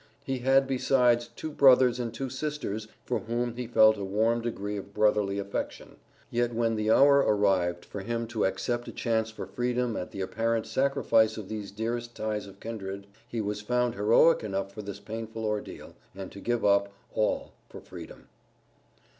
He 0.23 0.39
had 0.39 0.65
besides 0.65 1.27
two 1.27 1.51
brothers 1.51 1.99
and 1.99 2.11
two 2.11 2.27
sisters 2.27 2.87
for 3.05 3.19
whom 3.19 3.55
he 3.55 3.67
felt 3.67 3.97
a 3.97 4.03
warm 4.03 4.41
degree 4.41 4.75
of 4.75 4.95
brotherly 4.95 5.37
affection; 5.37 5.97
yet 6.31 6.55
when 6.55 6.75
the 6.75 6.89
hour 6.89 7.17
arrived 7.19 7.85
for 7.85 8.01
him 8.01 8.25
to 8.29 8.43
accept 8.45 8.87
a 8.87 8.91
chance 8.91 9.29
for 9.29 9.45
freedom 9.45 9.95
at 9.95 10.09
the 10.09 10.21
apparent 10.21 10.65
sacrifice 10.65 11.37
of 11.37 11.49
these 11.49 11.69
dearest 11.69 12.15
ties 12.15 12.47
of 12.47 12.59
kindred, 12.59 13.05
he 13.27 13.41
was 13.41 13.61
found 13.61 13.93
heroic 13.93 14.43
enough 14.43 14.71
for 14.73 14.81
this 14.81 14.99
painful 14.99 15.45
ordeal, 15.45 15.93
and 16.15 16.31
to 16.31 16.39
give 16.41 16.65
up 16.65 16.91
all 17.13 17.51
for 17.69 17.79
freedom. 17.79 18.27